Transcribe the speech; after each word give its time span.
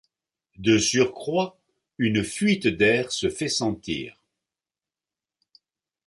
De 0.57 0.79
surcroît, 0.79 1.59
une 1.99 2.23
fuite 2.23 2.65
d'air 2.65 3.11
se 3.11 3.29
fait 3.29 3.47
sentir. 3.49 4.19